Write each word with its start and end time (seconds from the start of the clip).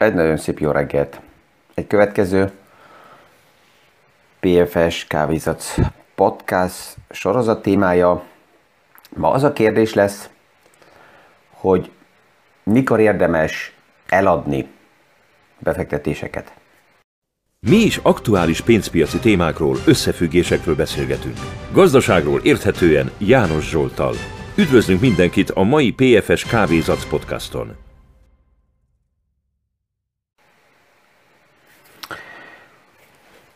Egy 0.00 0.14
nagyon 0.14 0.36
szép 0.36 0.58
jó 0.58 0.70
reggelt. 0.70 1.20
Egy 1.74 1.86
következő 1.86 2.50
PFS 4.40 5.06
Kávézat 5.06 5.62
podcast 6.14 6.96
sorozat 7.10 7.62
témája 7.62 8.24
ma 9.16 9.30
az 9.30 9.42
a 9.42 9.52
kérdés 9.52 9.94
lesz, 9.94 10.30
hogy 11.50 11.90
mikor 12.62 13.00
érdemes 13.00 13.74
eladni 14.08 14.68
befektetéseket. 15.58 16.52
Mi 17.66 17.76
is 17.76 17.96
aktuális 17.96 18.60
pénzpiaci 18.60 19.18
témákról, 19.18 19.76
összefüggésekről 19.86 20.76
beszélgetünk. 20.76 21.36
Gazdaságról 21.72 22.40
érthetően 22.42 23.10
János 23.18 23.68
Zsoltal. 23.68 24.14
Üdvözlünk 24.56 25.00
mindenkit 25.00 25.50
a 25.50 25.62
mai 25.62 25.92
PFS 25.92 26.44
Kávézac 26.44 27.04
podcaston. 27.04 27.89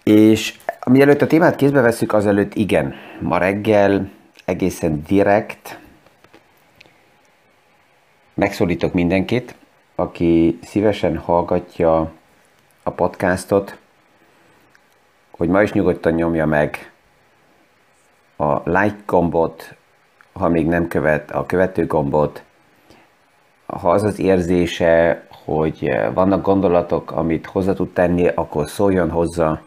És 0.04 0.58
mielőtt 0.86 1.22
a 1.22 1.26
témát 1.26 1.56
kézbe 1.56 1.80
veszük, 1.80 2.12
azelőtt 2.12 2.54
igen, 2.54 2.94
ma 3.20 3.38
reggel 3.38 4.10
egészen 4.44 5.02
direkt 5.06 5.78
megszólítok 8.34 8.92
mindenkit, 8.92 9.54
aki 9.94 10.58
szívesen 10.62 11.18
hallgatja 11.18 12.12
a 12.82 12.90
podcastot, 12.90 13.78
hogy 15.30 15.48
ma 15.48 15.62
is 15.62 15.72
nyugodtan 15.72 16.12
nyomja 16.12 16.46
meg 16.46 16.92
a 18.36 18.70
like 18.70 19.02
gombot, 19.06 19.74
ha 20.32 20.48
még 20.48 20.66
nem 20.66 20.88
követ, 20.88 21.30
a 21.30 21.46
követő 21.46 21.86
gombot, 21.86 22.42
ha 23.66 23.90
az 23.90 24.02
az 24.02 24.18
érzése, 24.18 25.26
hogy 25.44 25.90
vannak 26.14 26.42
gondolatok, 26.42 27.10
amit 27.10 27.46
hozzá 27.46 27.72
tud 27.72 27.92
tenni, 27.92 28.28
akkor 28.28 28.68
szóljon 28.68 29.10
hozzá, 29.10 29.62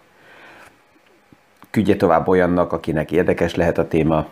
küldje 1.78 1.95
tovább 1.95 2.28
olyannak, 2.28 2.73
akinek 2.73 3.11
érdekes 3.11 3.56
lehet 3.56 3.78
a 3.78 3.88
téma. 3.88 4.25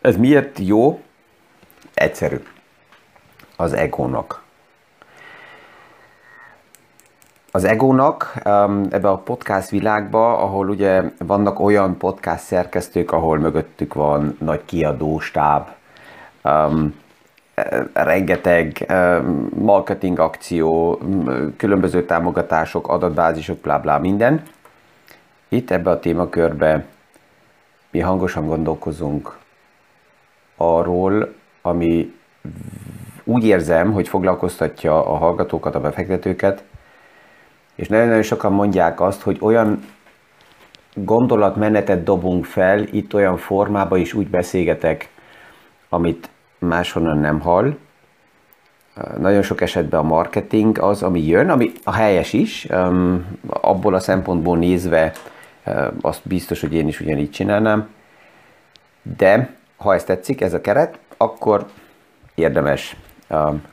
Ez 0.00 0.16
miért 0.16 0.58
jó? 0.58 1.00
Egyszerű. 1.94 2.36
Az 3.56 3.72
egónak. 3.72 4.42
Az 7.50 7.64
egónak 7.64 8.34
um, 8.44 8.86
ebbe 8.90 9.08
a 9.08 9.16
podcast 9.16 9.68
világba, 9.68 10.38
ahol 10.38 10.68
ugye 10.68 11.02
vannak 11.18 11.60
olyan 11.60 11.96
podcast 11.96 12.44
szerkesztők, 12.44 13.12
ahol 13.12 13.38
mögöttük 13.38 13.94
van 13.94 14.36
nagy 14.40 14.64
kiadóstáb, 14.64 15.68
um, 16.44 16.94
rengeteg 17.92 18.86
um, 18.88 19.48
marketing 19.54 20.18
akció, 20.18 21.00
különböző 21.56 22.04
támogatások, 22.04 22.88
adatbázisok, 22.88 23.58
bla 23.58 23.78
bla 23.78 23.98
minden. 23.98 24.42
Itt 25.52 25.70
ebbe 25.70 25.90
a 25.90 25.98
témakörbe 25.98 26.84
mi 27.90 28.00
hangosan 28.00 28.46
gondolkozunk 28.46 29.38
arról, 30.56 31.34
ami 31.62 32.14
úgy 33.24 33.44
érzem, 33.44 33.92
hogy 33.92 34.08
foglalkoztatja 34.08 35.06
a 35.06 35.16
hallgatókat, 35.16 35.74
a 35.74 35.80
befektetőket, 35.80 36.64
és 37.74 37.88
nagyon-nagyon 37.88 38.22
sokan 38.22 38.52
mondják 38.52 39.00
azt, 39.00 39.22
hogy 39.22 39.38
olyan 39.40 39.84
gondolatmenetet 40.94 42.02
dobunk 42.02 42.44
fel, 42.44 42.82
itt 42.82 43.14
olyan 43.14 43.36
formában 43.36 43.98
is 43.98 44.14
úgy 44.14 44.28
beszélgetek, 44.28 45.08
amit 45.88 46.30
máshonnan 46.58 47.18
nem 47.18 47.40
hall. 47.40 47.76
Nagyon 49.18 49.42
sok 49.42 49.60
esetben 49.60 50.00
a 50.00 50.02
marketing 50.02 50.78
az, 50.78 51.02
ami 51.02 51.26
jön, 51.26 51.50
ami 51.50 51.72
a 51.84 51.92
helyes 51.92 52.32
is, 52.32 52.66
abból 53.46 53.94
a 53.94 54.00
szempontból 54.00 54.58
nézve 54.58 55.12
azt 56.00 56.28
biztos, 56.28 56.60
hogy 56.60 56.74
én 56.74 56.88
is 56.88 57.00
ugyanígy 57.00 57.30
csinálnám. 57.30 57.88
De 59.16 59.54
ha 59.76 59.94
ezt 59.94 60.06
tetszik, 60.06 60.40
ez 60.40 60.54
a 60.54 60.60
keret, 60.60 60.98
akkor 61.16 61.66
érdemes 62.34 62.96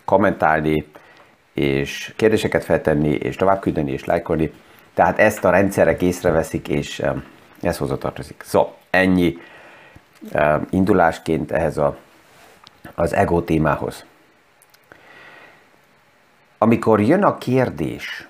kommentálni, 0.06 0.88
és 1.54 2.14
kérdéseket 2.16 2.64
feltenni, 2.64 3.10
és 3.10 3.36
továbbküldeni, 3.36 3.92
és 3.92 4.06
lájkolni. 4.06 4.52
Tehát 4.94 5.20
ezt 5.20 5.46
a 5.46 5.50
rendszerek 5.50 6.02
észreveszik, 6.02 6.68
és 6.68 7.04
ez 7.62 7.78
hozzatartozik. 7.78 8.42
Szóval 8.46 8.76
ennyi 8.90 9.38
indulásként 10.70 11.52
ehhez 11.52 11.78
a, 11.78 11.98
az 12.96 13.14
ego 13.14 13.42
témához. 13.42 14.06
Amikor 16.58 17.02
jön 17.02 17.24
a 17.24 17.38
kérdés, 17.38 18.28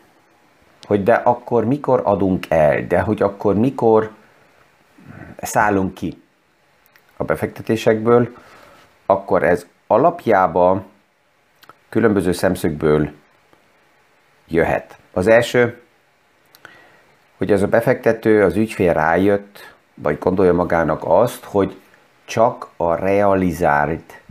hogy 0.87 1.03
de 1.03 1.13
akkor 1.13 1.65
mikor 1.65 2.01
adunk 2.03 2.45
el, 2.49 2.87
de 2.87 2.99
hogy 2.99 3.21
akkor 3.21 3.55
mikor 3.55 4.11
szállunk 5.37 5.93
ki 5.93 6.21
a 7.17 7.23
befektetésekből, 7.23 8.35
akkor 9.05 9.43
ez 9.43 9.67
alapjában 9.87 10.85
különböző 11.89 12.31
szemszögből 12.31 13.11
jöhet. 14.47 14.97
Az 15.13 15.27
első, 15.27 15.81
hogy 17.37 17.51
az 17.51 17.61
a 17.61 17.67
befektető, 17.67 18.43
az 18.43 18.55
ügyfél 18.55 18.93
rájött, 18.93 19.75
vagy 19.93 20.17
gondolja 20.17 20.53
magának 20.53 21.01
azt, 21.03 21.43
hogy 21.43 21.79
csak 22.25 22.67
a 22.77 22.95
realizált 22.95 24.21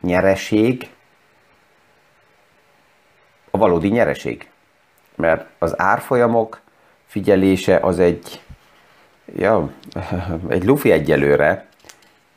nyereség 0.00 0.90
a 3.50 3.58
valódi 3.58 3.88
nyereség 3.88 4.51
mert 5.22 5.46
az 5.58 5.80
árfolyamok 5.80 6.60
figyelése 7.06 7.76
az 7.76 7.98
egy, 7.98 8.42
ja, 9.36 9.70
egy 10.48 10.64
lufi 10.64 10.90
egyelőre, 10.90 11.66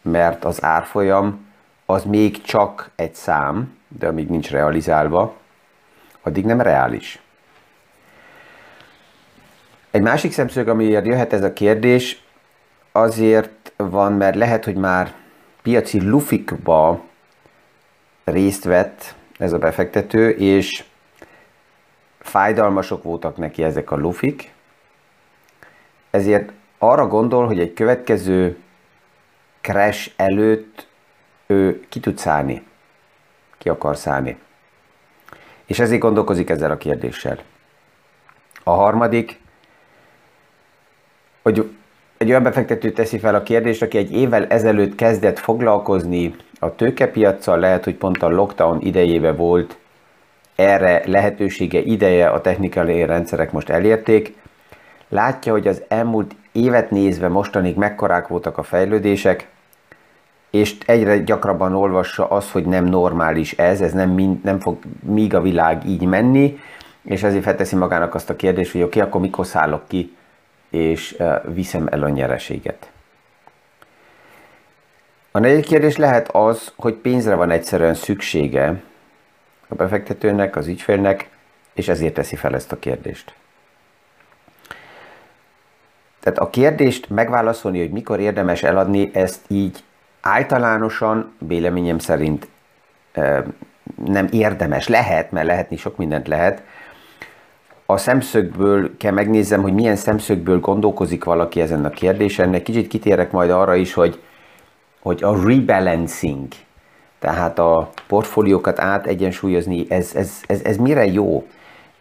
mert 0.02 0.46
az 0.46 0.64
árfolyam 0.64 1.48
az 1.86 2.04
még 2.04 2.42
csak 2.42 2.90
egy 2.96 3.16
szám, 3.16 3.78
de 3.88 4.08
amíg 4.08 4.28
nincs 4.28 4.52
realizálva, 4.52 5.36
addig 6.22 6.46
nem 6.46 6.62
reális. 6.62 7.20
Egy 9.92 10.02
másik 10.02 10.32
szemszög, 10.32 10.68
amiért 10.68 11.06
jöhet 11.06 11.34
ez 11.34 11.44
a 11.44 11.54
kérdés, 11.54 12.24
azért 12.92 13.74
van, 13.76 14.14
mert 14.14 14.36
lehet, 14.36 14.66
hogy 14.66 14.76
már 14.76 15.14
piaci 15.62 16.02
lufikba 16.02 17.02
részt 18.24 18.64
vett 18.64 19.16
ez 19.38 19.54
a 19.54 19.58
befektető, 19.58 20.30
és 20.30 20.84
fájdalmasok 22.26 23.04
voltak 23.04 23.38
neki 23.38 23.64
ezek 23.64 23.92
a 23.92 23.96
lufik, 23.96 24.54
ezért 26.10 26.52
arra 26.78 27.08
gondol, 27.08 27.46
hogy 27.46 27.60
egy 27.60 27.74
következő 27.74 28.58
crash 29.62 30.12
előtt 30.16 30.88
ő 31.46 31.86
ki 31.90 32.00
tud 32.00 32.18
szállni, 32.18 32.64
ki 33.58 33.70
akar 33.70 33.98
szállni. 33.98 34.38
És 35.66 35.80
ezért 35.80 36.02
gondolkozik 36.02 36.50
ezzel 36.50 36.72
a 36.72 36.78
kérdéssel. 36.78 37.40
A 38.64 38.72
harmadik, 38.72 39.40
hogy 41.42 41.70
egy 42.18 42.30
olyan 42.30 42.44
befektető 42.44 42.92
teszi 42.92 43.20
fel 43.20 43.36
a 43.36 43.44
kérdést, 43.44 43.82
aki 43.82 43.98
egy 43.98 44.12
évvel 44.12 44.48
ezelőtt 44.48 44.96
kezdett 44.96 45.40
foglalkozni 45.40 46.36
a 46.60 46.76
tőkepiacsal, 46.76 47.60
lehet, 47.60 47.84
hogy 47.84 47.96
pont 47.96 48.24
a 48.24 48.30
lockdown 48.30 48.82
idejébe 48.82 49.32
volt 49.32 49.78
erre 50.56 51.02
lehetősége, 51.06 51.80
ideje 51.80 52.28
a 52.28 52.42
technikai 52.42 53.06
rendszerek 53.06 53.52
most 53.52 53.70
elérték. 53.70 54.36
Látja, 55.10 55.52
hogy 55.52 55.68
az 55.68 55.82
elmúlt 55.88 56.36
évet 56.52 56.92
nézve 56.92 57.28
mostanig 57.28 57.76
mekkorák 57.76 58.28
voltak 58.28 58.58
a 58.58 58.64
fejlődések, 58.64 59.48
és 60.50 60.76
egyre 60.86 61.18
gyakrabban 61.18 61.76
olvassa 61.76 62.28
azt, 62.28 62.52
hogy 62.52 62.66
nem 62.66 62.86
normális 62.86 63.52
ez, 63.52 63.82
ez 63.82 63.94
nem, 63.94 64.40
nem 64.44 64.60
fog 64.60 64.78
míg 65.04 65.34
a 65.34 65.42
világ 65.42 65.86
így 65.86 66.06
menni, 66.06 66.60
és 67.04 67.24
ezért 67.24 67.44
felteszi 67.44 67.76
magának 67.76 68.16
azt 68.16 68.30
a 68.30 68.36
kérdést, 68.36 68.72
hogy 68.72 68.82
oké, 68.82 68.98
okay, 68.98 69.10
akkor 69.10 69.22
mikor 69.22 69.46
szállok 69.46 69.88
ki, 69.88 70.16
és 70.70 71.18
viszem 71.54 71.88
el 71.92 72.04
a 72.04 72.10
nyereséget. 72.10 72.90
A 75.32 75.40
negyedik 75.40 75.66
kérdés 75.66 75.98
lehet 75.98 76.30
az, 76.32 76.74
hogy 76.76 76.94
pénzre 76.94 77.36
van 77.36 77.52
egyszerűen 77.52 77.94
szüksége, 77.94 78.82
a 79.68 79.76
befektetőnek, 79.76 80.56
az 80.56 80.68
ügyfélnek, 80.68 81.30
és 81.74 81.88
ezért 81.88 82.14
teszi 82.14 82.36
fel 82.36 82.56
ezt 82.56 82.72
a 82.72 82.80
kérdést. 82.80 83.34
Tehát 86.20 86.40
a 86.40 86.50
kérdést 86.50 87.10
megválaszolni, 87.10 87.80
hogy 87.80 87.92
mikor 87.92 88.20
érdemes 88.20 88.64
eladni, 88.64 89.10
ezt 89.14 89.42
így 89.48 89.84
általánosan, 90.22 91.34
véleményem 91.38 92.00
szerint 92.00 92.48
nem 94.06 94.28
érdemes. 94.32 94.88
Lehet, 94.88 95.32
mert 95.32 95.48
lehetni 95.48 95.78
sok 95.78 95.98
mindent 95.98 96.28
lehet. 96.28 96.64
A 97.86 97.98
szemszögből 97.98 98.98
kell 98.98 99.12
megnézzem, 99.12 99.62
hogy 99.62 99.74
milyen 99.74 99.96
szemszögből 99.96 100.60
gondolkozik 100.60 101.24
valaki 101.24 101.62
ezen 101.62 101.86
a 101.86 101.90
kérdésen. 101.90 102.64
Kicsit 102.64 102.88
kitérek 102.88 103.32
majd 103.32 103.50
arra 103.50 103.76
is, 103.76 103.94
hogy, 103.94 104.22
hogy 105.00 105.24
a 105.24 105.48
rebalancing, 105.48 106.48
Tehát 107.26 107.60
a 107.60 107.90
portfóliókat 108.08 108.80
átegyensúlyozni, 108.80 109.86
ez, 109.90 110.16
ez, 110.16 110.42
ez, 110.48 110.62
ez 110.64 110.78
mire 110.78 111.06
jó? 111.06 111.48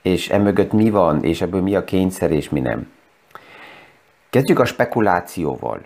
És 0.02 0.28
emögött 0.28 0.72
mi 0.72 0.90
van, 0.90 1.24
és 1.24 1.42
ebből 1.42 1.62
mi 1.62 1.74
a 1.74 1.84
kényszer, 1.84 2.30
és 2.30 2.48
mi 2.48 2.60
nem. 2.60 2.90
Kezdjük 4.30 4.58
a 4.58 4.64
spekulációval. 4.64 5.80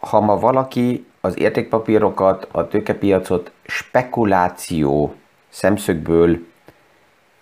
Ha 0.00 0.20
ma 0.20 0.38
valaki 0.38 1.06
az 1.20 1.38
értékpapírokat, 1.38 2.48
a 2.50 2.68
tőkepiacot 2.68 3.52
spekuláció 3.62 5.14
szemszögből 5.48 6.38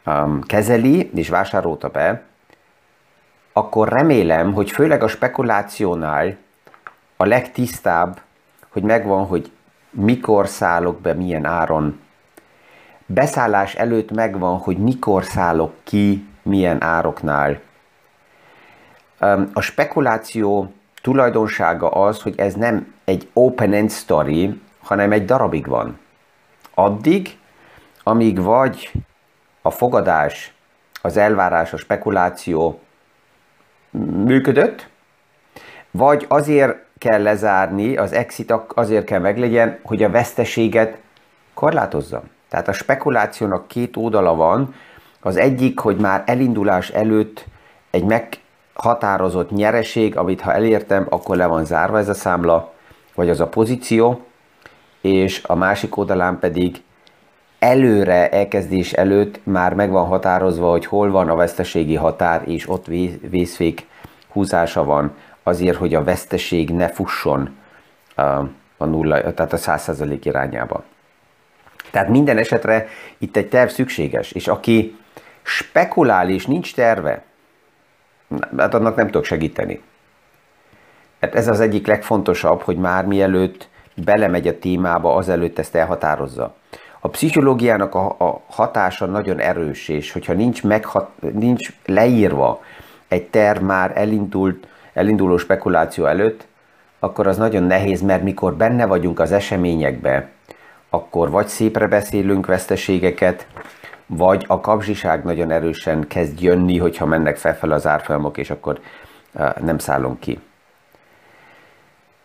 um, 0.06 0.40
kezeli 0.42 1.10
és 1.14 1.28
vásárolta 1.28 1.88
be, 1.88 2.22
akkor 3.52 3.88
remélem, 3.88 4.52
hogy 4.52 4.70
főleg 4.70 5.02
a 5.02 5.08
spekulációnál 5.08 6.36
a 7.16 7.24
legtisztább, 7.26 8.20
hogy 8.68 8.82
megvan, 8.82 9.26
hogy 9.26 9.50
mikor 9.98 10.48
szállok 10.48 11.00
be, 11.00 11.12
milyen 11.12 11.44
áron. 11.44 12.00
Beszállás 13.06 13.74
előtt 13.74 14.10
megvan, 14.10 14.58
hogy 14.58 14.78
mikor 14.78 15.24
szállok 15.24 15.74
ki, 15.84 16.26
milyen 16.42 16.82
ároknál. 16.82 17.60
A 19.52 19.60
spekuláció 19.60 20.72
tulajdonsága 21.02 21.90
az, 21.90 22.22
hogy 22.22 22.38
ez 22.38 22.54
nem 22.54 22.94
egy 23.04 23.28
open-end 23.32 23.90
story, 23.90 24.60
hanem 24.82 25.12
egy 25.12 25.24
darabig 25.24 25.66
van. 25.66 25.98
Addig, 26.74 27.38
amíg 28.02 28.42
vagy 28.42 28.92
a 29.62 29.70
fogadás, 29.70 30.52
az 31.02 31.16
elvárás, 31.16 31.72
a 31.72 31.76
spekuláció 31.76 32.80
működött, 34.24 34.88
vagy 35.90 36.24
azért 36.28 36.86
kell 36.98 37.22
lezárni, 37.22 37.96
az 37.96 38.12
exit 38.12 38.54
azért 38.74 39.04
kell 39.04 39.20
meglegyen, 39.20 39.78
hogy 39.82 40.02
a 40.02 40.10
veszteséget 40.10 40.98
korlátozzam. 41.54 42.22
Tehát 42.48 42.68
a 42.68 42.72
spekulációnak 42.72 43.68
két 43.68 43.96
oldala 43.96 44.34
van. 44.34 44.74
Az 45.20 45.36
egyik, 45.36 45.78
hogy 45.78 45.96
már 45.96 46.22
elindulás 46.26 46.88
előtt 46.90 47.44
egy 47.90 48.04
meghatározott 48.04 49.50
nyereség, 49.50 50.16
amit 50.16 50.40
ha 50.40 50.52
elértem, 50.52 51.06
akkor 51.08 51.36
le 51.36 51.46
van 51.46 51.64
zárva 51.64 51.98
ez 51.98 52.08
a 52.08 52.14
számla, 52.14 52.72
vagy 53.14 53.30
az 53.30 53.40
a 53.40 53.46
pozíció, 53.46 54.20
és 55.00 55.42
a 55.44 55.54
másik 55.54 55.96
oldalán 55.96 56.38
pedig 56.38 56.82
előre, 57.58 58.28
elkezdés 58.28 58.92
előtt 58.92 59.40
már 59.42 59.74
meg 59.74 59.90
van 59.90 60.06
határozva, 60.06 60.70
hogy 60.70 60.86
hol 60.86 61.10
van 61.10 61.28
a 61.28 61.34
veszteségi 61.34 61.94
határ, 61.94 62.42
és 62.46 62.68
ott 62.68 62.86
vészfék 63.30 63.86
húzása 64.28 64.84
van 64.84 65.12
azért, 65.48 65.76
hogy 65.76 65.94
a 65.94 66.04
veszteség 66.04 66.70
ne 66.70 66.88
fusson 66.88 67.56
a 68.76 68.84
nulla, 68.84 69.34
tehát 69.34 69.52
a 69.52 69.58
100% 69.58 70.18
irányába. 70.22 70.84
Tehát 71.90 72.08
minden 72.08 72.38
esetre 72.38 72.88
itt 73.18 73.36
egy 73.36 73.48
terv 73.48 73.68
szükséges, 73.68 74.32
és 74.32 74.48
aki 74.48 74.96
spekulál 75.42 76.30
és 76.30 76.46
nincs 76.46 76.74
terve, 76.74 77.22
hát 78.56 78.74
annak 78.74 78.96
nem 78.96 79.06
tudok 79.06 79.24
segíteni. 79.24 79.82
Hát 81.20 81.34
ez 81.34 81.48
az 81.48 81.60
egyik 81.60 81.86
legfontosabb, 81.86 82.60
hogy 82.60 82.76
már 82.76 83.06
mielőtt 83.06 83.68
belemegy 83.94 84.48
a 84.48 84.58
témába, 84.58 85.14
azelőtt 85.14 85.58
ezt 85.58 85.74
elhatározza. 85.74 86.54
A 87.00 87.08
pszichológiának 87.08 87.94
a, 87.94 88.06
a 88.18 88.42
hatása 88.48 89.06
nagyon 89.06 89.38
erős, 89.38 89.88
és 89.88 90.12
hogyha 90.12 90.32
nincs, 90.32 90.62
meghat, 90.62 91.10
nincs 91.32 91.68
leírva 91.84 92.62
egy 93.08 93.26
terv 93.26 93.62
már 93.62 93.92
elindult, 93.94 94.66
elinduló 94.92 95.36
spekuláció 95.36 96.06
előtt, 96.06 96.46
akkor 96.98 97.26
az 97.26 97.36
nagyon 97.36 97.62
nehéz, 97.62 98.02
mert 98.02 98.22
mikor 98.22 98.54
benne 98.54 98.86
vagyunk 98.86 99.20
az 99.20 99.32
eseményekbe, 99.32 100.28
akkor 100.90 101.30
vagy 101.30 101.46
szépre 101.48 101.86
beszélünk 101.86 102.46
veszteségeket, 102.46 103.46
vagy 104.06 104.44
a 104.48 104.60
kapzsiság 104.60 105.24
nagyon 105.24 105.50
erősen 105.50 106.06
kezd 106.08 106.40
jönni, 106.40 106.78
hogyha 106.78 107.06
mennek 107.06 107.36
felfel 107.36 107.70
az 107.70 107.86
árfolyamok, 107.86 108.38
és 108.38 108.50
akkor 108.50 108.80
nem 109.60 109.78
szállunk 109.78 110.20
ki. 110.20 110.40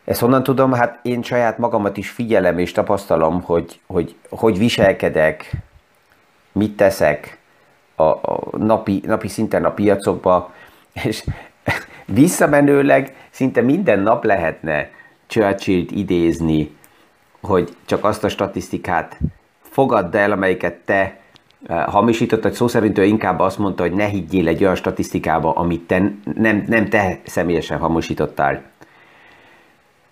Ezt 0.04 0.20
honnan 0.20 0.44
tudom? 0.44 0.72
Hát 0.72 1.00
én 1.02 1.22
saját 1.22 1.58
magamat 1.58 1.98
is 1.98 2.10
figyelem 2.10 2.58
és 2.58 2.72
tapasztalom, 2.72 3.42
hogy 3.42 3.80
hogy, 3.86 4.16
hogy 4.30 4.58
viselkedek, 4.58 5.52
mit 6.52 6.76
teszek 6.76 7.38
a, 7.96 8.04
a 8.04 8.58
napi, 8.58 9.02
napi 9.06 9.28
szinten 9.28 9.66
a 9.66 9.72
piacokba, 9.72 10.54
és 11.04 11.24
visszamenőleg 12.06 13.16
szinte 13.30 13.62
minden 13.62 14.00
nap 14.00 14.24
lehetne 14.24 14.90
Churchill-t 15.28 15.92
idézni, 15.92 16.76
hogy 17.42 17.76
csak 17.86 18.04
azt 18.04 18.24
a 18.24 18.30
statisztikát 18.30 19.20
fogadd 19.62 20.16
el, 20.16 20.32
amelyiket 20.32 20.74
te 20.74 21.18
eh, 21.68 21.86
hamisítottad. 21.86 22.54
Szó 22.54 22.68
szerint 22.68 22.98
ő 22.98 23.04
inkább 23.04 23.40
azt 23.40 23.58
mondta, 23.58 23.84
hogy 23.84 23.94
ne 23.94 24.06
higgyél 24.06 24.48
egy 24.48 24.64
olyan 24.64 24.76
statisztikába, 24.76 25.54
amit 25.54 25.82
te 25.82 26.12
nem, 26.36 26.64
nem 26.68 26.90
te 26.90 27.20
személyesen 27.26 27.78
hamisítottál 27.78 28.72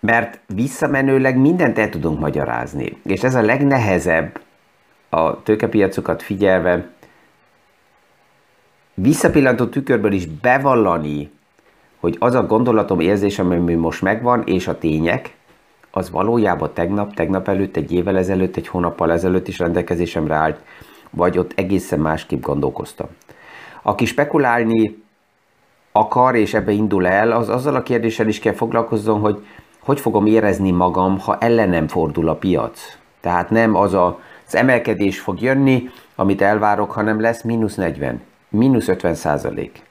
mert 0.02 0.40
visszamenőleg 0.48 1.38
mindent 1.38 1.78
el 1.78 1.90
tudunk 1.90 2.20
magyarázni. 2.20 2.98
És 3.04 3.24
ez 3.24 3.36
a 3.36 3.42
legnehezebb 3.42 4.42
a 5.10 5.44
tőkepiacokat 5.44 6.22
figyelve, 6.22 6.88
visszapillantó 8.94 9.66
tükörből 9.66 10.12
is 10.12 10.26
bevallani, 10.26 11.32
hogy 12.02 12.16
az 12.20 12.36
a 12.36 12.46
gondolatom, 12.46 13.00
érzésem, 13.00 13.52
ami 13.52 13.74
most 13.74 14.02
megvan, 14.02 14.44
és 14.46 14.68
a 14.68 14.78
tények, 14.78 15.36
az 15.92 16.10
valójában 16.10 16.70
tegnap, 16.74 17.14
tegnap 17.14 17.48
előtt, 17.48 17.76
egy 17.76 17.92
évvel 17.92 18.18
ezelőtt, 18.18 18.56
egy 18.56 18.68
hónappal 18.68 19.12
ezelőtt 19.12 19.48
is 19.48 19.60
rendelkezésemre 19.60 20.36
állt, 20.36 20.60
vagy 21.10 21.38
ott 21.38 21.52
egészen 21.56 22.00
másképp 22.00 22.42
gondolkoztam. 22.42 23.08
Aki 23.82 24.06
spekulálni 24.06 25.04
akar, 25.92 26.36
és 26.36 26.54
ebbe 26.54 26.72
indul 26.72 27.08
el, 27.08 27.32
az 27.32 27.50
azzal 27.50 27.76
a 27.76 27.84
kérdéssel 27.84 28.28
is 28.28 28.40
kell 28.40 28.54
foglalkozzon, 28.54 29.20
hogy 29.20 29.44
hogy 29.82 30.00
fogom 30.00 30.26
érezni 30.26 30.72
magam, 30.72 31.20
ha 31.20 31.38
ellenem 31.38 31.88
fordul 31.88 32.30
a 32.30 32.36
piac. 32.36 32.98
Tehát 33.20 33.50
nem 33.50 33.76
az 33.76 33.94
a, 33.94 34.20
az 34.48 34.56
emelkedés 34.56 35.20
fog 35.20 35.42
jönni, 35.42 35.90
amit 36.16 36.42
elvárok, 36.42 36.92
hanem 36.92 37.22
lesz 37.22 37.42
mínusz 37.42 37.76
40, 37.76 38.22
mínusz 38.50 38.88
50 38.88 39.16
százalék. 39.16 39.91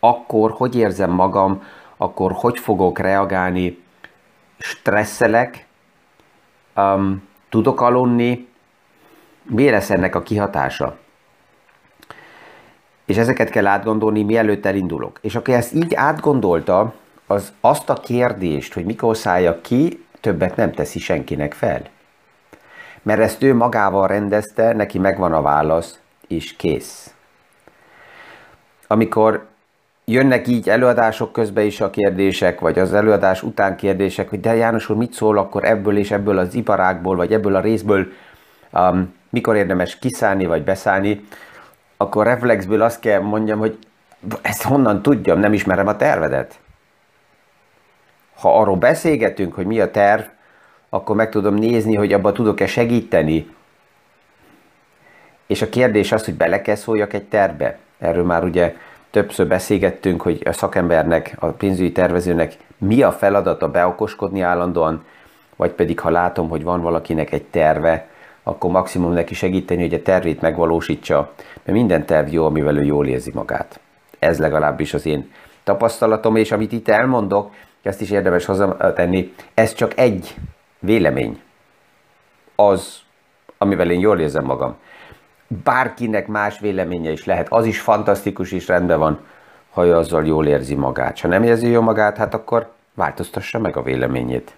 Akkor 0.00 0.50
hogy 0.50 0.76
érzem 0.76 1.10
magam, 1.10 1.62
akkor 1.96 2.32
hogy 2.32 2.58
fogok 2.58 2.98
reagálni, 2.98 3.82
stresszelek, 4.58 5.66
um, 6.76 7.28
tudok 7.48 7.80
aludni, 7.80 8.48
mi 9.42 9.70
lesz 9.70 9.90
ennek 9.90 10.14
a 10.14 10.22
kihatása? 10.22 10.96
És 13.04 13.16
ezeket 13.16 13.50
kell 13.50 13.66
átgondolni, 13.66 14.22
mielőtt 14.22 14.66
elindulok. 14.66 15.18
És 15.22 15.34
aki 15.34 15.52
ezt 15.52 15.74
így 15.74 15.94
átgondolta, 15.94 16.94
az 17.26 17.52
azt 17.60 17.90
a 17.90 17.94
kérdést, 17.94 18.72
hogy 18.72 18.84
mikor 18.84 19.16
szállja 19.16 19.60
ki, 19.60 20.06
többet 20.20 20.56
nem 20.56 20.72
teszi 20.72 20.98
senkinek 20.98 21.54
fel. 21.54 21.82
Mert 23.02 23.20
ezt 23.20 23.42
ő 23.42 23.54
magával 23.54 24.06
rendezte, 24.06 24.72
neki 24.72 24.98
megvan 24.98 25.32
a 25.32 25.42
válasz, 25.42 26.00
és 26.28 26.56
kész. 26.56 27.14
Amikor 28.86 29.48
jönnek 30.06 30.48
így 30.48 30.68
előadások 30.68 31.32
közben 31.32 31.64
is 31.64 31.80
a 31.80 31.90
kérdések, 31.90 32.60
vagy 32.60 32.78
az 32.78 32.94
előadás 32.94 33.42
után 33.42 33.76
kérdések, 33.76 34.28
hogy 34.28 34.40
de 34.40 34.54
János 34.54 34.88
úr 34.88 34.96
mit 34.96 35.12
szól 35.12 35.38
akkor 35.38 35.64
ebből 35.64 35.98
és 35.98 36.10
ebből 36.10 36.38
az 36.38 36.54
iparákból, 36.54 37.16
vagy 37.16 37.32
ebből 37.32 37.54
a 37.54 37.60
részből, 37.60 38.06
um, 38.72 39.14
mikor 39.30 39.56
érdemes 39.56 39.98
kiszállni 39.98 40.46
vagy 40.46 40.62
beszállni, 40.62 41.24
akkor 41.96 42.26
reflexből 42.26 42.82
azt 42.82 43.00
kell 43.00 43.20
mondjam, 43.20 43.58
hogy 43.58 43.78
ezt 44.42 44.62
honnan 44.62 45.02
tudjam, 45.02 45.38
nem 45.38 45.52
ismerem 45.52 45.86
a 45.86 45.96
tervedet 45.96 46.58
ha 48.36 48.60
arról 48.60 48.76
beszélgetünk, 48.76 49.54
hogy 49.54 49.66
mi 49.66 49.80
a 49.80 49.90
terv, 49.90 50.22
akkor 50.88 51.16
meg 51.16 51.30
tudom 51.30 51.54
nézni, 51.54 51.94
hogy 51.94 52.12
abban 52.12 52.34
tudok-e 52.34 52.66
segíteni. 52.66 53.54
És 55.46 55.62
a 55.62 55.68
kérdés 55.68 56.12
az, 56.12 56.24
hogy 56.24 56.34
bele 56.34 56.62
kell 56.62 56.74
szóljak 56.74 57.12
egy 57.12 57.24
tervbe. 57.24 57.78
Erről 57.98 58.24
már 58.24 58.44
ugye 58.44 58.74
többször 59.16 59.46
beszélgettünk, 59.46 60.22
hogy 60.22 60.42
a 60.44 60.52
szakembernek, 60.52 61.36
a 61.38 61.46
pénzügyi 61.46 61.92
tervezőnek 61.92 62.56
mi 62.78 63.02
a 63.02 63.12
feladata 63.12 63.68
beokoskodni 63.68 64.40
állandóan, 64.40 65.04
vagy 65.56 65.70
pedig 65.70 66.00
ha 66.00 66.10
látom, 66.10 66.48
hogy 66.48 66.62
van 66.62 66.80
valakinek 66.80 67.32
egy 67.32 67.44
terve, 67.44 68.08
akkor 68.42 68.70
maximum 68.70 69.12
neki 69.12 69.34
segíteni, 69.34 69.80
hogy 69.80 69.94
a 69.94 70.02
tervét 70.02 70.40
megvalósítsa, 70.40 71.32
mert 71.64 71.78
minden 71.78 72.06
terv 72.06 72.32
jó, 72.32 72.44
amivel 72.44 72.76
ő 72.76 72.82
jól 72.82 73.06
érzi 73.06 73.30
magát. 73.34 73.80
Ez 74.18 74.38
legalábbis 74.38 74.94
az 74.94 75.06
én 75.06 75.30
tapasztalatom, 75.64 76.36
és 76.36 76.52
amit 76.52 76.72
itt 76.72 76.88
elmondok, 76.88 77.50
ezt 77.82 78.00
is 78.00 78.10
érdemes 78.10 78.44
hozzátenni, 78.44 79.34
ez 79.54 79.74
csak 79.74 79.98
egy 79.98 80.34
vélemény. 80.78 81.40
Az, 82.56 82.98
amivel 83.58 83.90
én 83.90 84.00
jól 84.00 84.20
érzem 84.20 84.44
magam. 84.44 84.76
Bárkinek 85.46 86.26
más 86.26 86.58
véleménye 86.58 87.10
is 87.10 87.24
lehet, 87.24 87.46
az 87.50 87.66
is 87.66 87.80
fantasztikus 87.80 88.52
és 88.52 88.68
rendben 88.68 88.98
van, 88.98 89.20
ha 89.70 89.84
ő 89.84 89.94
azzal 89.94 90.26
jól 90.26 90.46
érzi 90.46 90.74
magát. 90.74 91.20
Ha 91.20 91.28
nem 91.28 91.42
érzi 91.42 91.68
jól 91.68 91.82
magát, 91.82 92.16
hát 92.16 92.34
akkor 92.34 92.72
változtassa 92.94 93.58
meg 93.58 93.76
a 93.76 93.82
véleményét. 93.82 94.54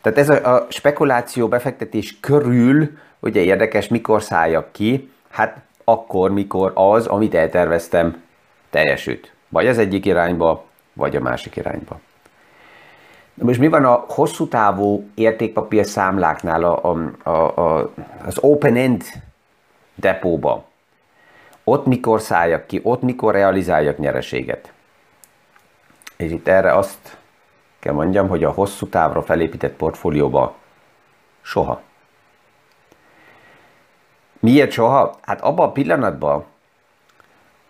Tehát 0.00 0.18
ez 0.18 0.28
a, 0.28 0.54
a 0.54 0.66
spekuláció 0.68 1.48
befektetés 1.48 2.20
körül, 2.20 2.98
ugye 3.20 3.40
érdekes, 3.40 3.88
mikor 3.88 4.22
szálljak 4.22 4.72
ki, 4.72 5.10
hát 5.30 5.56
akkor, 5.84 6.30
mikor 6.30 6.72
az, 6.74 7.06
amit 7.06 7.34
elterveztem, 7.34 8.22
teljesült. 8.70 9.32
Vagy 9.48 9.66
az 9.66 9.78
egyik 9.78 10.06
irányba, 10.06 10.64
vagy 10.92 11.16
a 11.16 11.20
másik 11.20 11.56
irányba. 11.56 12.00
Na 13.34 13.44
most 13.44 13.60
mi 13.60 13.68
van 13.68 13.84
a 13.84 14.04
hosszú 14.08 14.48
távú 14.48 15.08
értékpapír 15.14 15.86
számláknál, 15.86 16.64
a, 16.64 16.92
a, 17.22 17.30
a, 17.60 17.92
az 18.26 18.38
open-end 18.40 19.02
depóba? 20.00 20.64
Ott 21.64 21.86
mikor 21.86 22.20
szálljak 22.20 22.66
ki, 22.66 22.80
ott 22.82 23.02
mikor 23.02 23.34
realizáljak 23.34 23.98
nyereséget? 23.98 24.72
És 26.16 26.30
itt 26.30 26.48
erre 26.48 26.74
azt 26.74 27.18
kell 27.78 27.92
mondjam, 27.92 28.28
hogy 28.28 28.44
a 28.44 28.50
hosszú 28.50 28.86
távra 28.86 29.22
felépített 29.22 29.72
portfólióba 29.72 30.54
soha. 31.42 31.80
Miért 34.40 34.70
soha? 34.70 35.18
Hát 35.22 35.40
abban 35.40 35.68
a 35.68 35.72
pillanatban, 35.72 36.44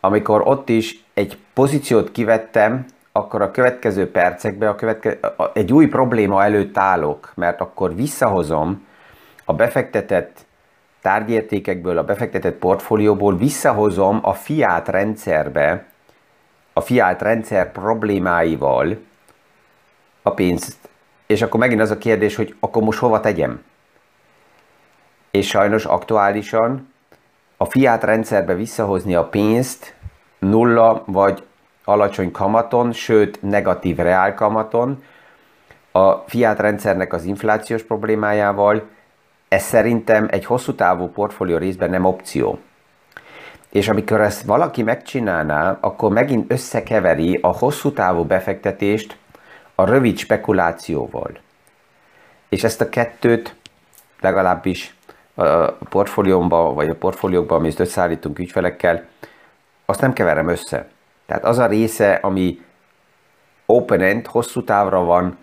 amikor 0.01 0.43
ott 0.47 0.69
is 0.69 1.05
egy 1.15 1.39
pozíciót 1.53 2.13
kivettem, 2.13 2.87
akkor 3.13 3.43
a 3.43 3.51
következő 3.51 4.11
percekben 4.11 4.69
a 4.69 4.75
követke, 4.75 5.19
egy 5.53 5.73
új 5.73 5.87
probléma 5.87 6.45
előtt 6.45 6.79
állok, 6.79 7.33
mert 7.35 7.61
akkor 7.61 7.95
visszahozom 7.95 8.87
a 9.45 9.53
befektetett 9.53 10.47
tárgyértékekből, 11.02 11.99
a 11.99 12.04
befektetett 12.04 12.59
portfólióból, 12.59 13.37
visszahozom 13.37 14.19
a 14.23 14.33
fiát 14.33 14.88
rendszerbe, 14.88 15.87
a 16.73 16.80
fiát 16.80 17.23
rendszer 17.23 17.73
problémáival 17.73 18.99
a 20.23 20.30
pénzt. 20.30 20.88
És 21.26 21.42
akkor 21.42 21.61
megint 21.61 21.80
az 21.80 21.90
a 21.90 21.99
kérdés, 21.99 22.37
hogy 22.37 22.54
akkor 22.61 22.83
most 22.83 22.99
hova 22.99 23.21
tegyem? 23.21 23.62
És 25.30 25.49
sajnos 25.49 25.85
aktuálisan 25.85 26.92
a 27.57 27.64
fiát 27.64 28.04
rendszerbe 28.04 28.54
visszahozni 28.54 29.14
a 29.14 29.25
pénzt 29.25 29.95
nulla 30.38 31.02
vagy 31.07 31.42
alacsony 31.85 32.30
kamaton, 32.30 32.92
sőt 32.92 33.42
negatív 33.42 33.97
reál 33.97 34.35
kamaton, 34.35 35.02
a 35.92 36.12
fiát 36.12 36.59
rendszernek 36.59 37.12
az 37.12 37.25
inflációs 37.25 37.83
problémájával, 37.83 38.88
ez 39.50 39.62
szerintem 39.62 40.28
egy 40.30 40.45
hosszú 40.45 40.75
távú 40.75 41.09
portfólió 41.09 41.57
részben 41.57 41.90
nem 41.90 42.04
opció. 42.04 42.59
És 43.71 43.88
amikor 43.88 44.21
ezt 44.21 44.42
valaki 44.42 44.83
megcsinálná, 44.83 45.78
akkor 45.80 46.11
megint 46.11 46.52
összekeveri 46.52 47.38
a 47.42 47.59
hosszú 47.59 47.92
távú 47.92 48.25
befektetést 48.25 49.16
a 49.75 49.85
rövid 49.85 50.19
spekulációval. 50.19 51.30
És 52.49 52.64
ezt 52.64 52.80
a 52.80 52.88
kettőt 52.88 53.57
legalábbis 54.21 54.95
a 55.35 55.71
portfóliómban, 55.71 56.75
vagy 56.75 56.88
a 56.88 56.95
portfóliókban, 56.95 57.59
amit 57.59 57.80
összeállítunk 57.80 58.38
ügyfelekkel, 58.38 59.04
azt 59.87 60.00
nem 60.00 60.12
keverem 60.12 60.49
össze. 60.49 60.88
Tehát 61.26 61.45
az 61.45 61.59
a 61.59 61.66
része, 61.66 62.12
ami 62.23 62.61
open-end, 63.66 64.26
hosszú 64.26 64.64
távra 64.64 65.04
van 65.04 65.38